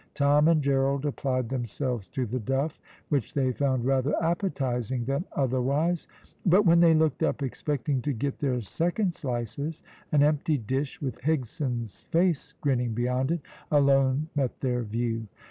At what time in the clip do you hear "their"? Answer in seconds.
8.39-8.61, 14.61-14.81